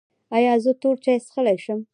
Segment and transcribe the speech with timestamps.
[0.35, 1.79] ایا زه تور چای څښلی شم؟